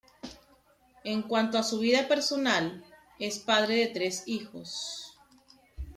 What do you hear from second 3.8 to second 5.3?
tres hijos.